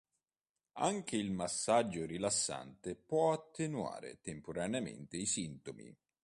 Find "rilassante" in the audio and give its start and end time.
2.07-2.95